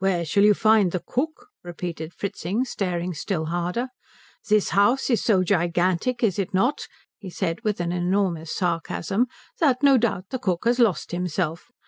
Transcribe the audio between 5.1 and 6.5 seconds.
is so gigantic is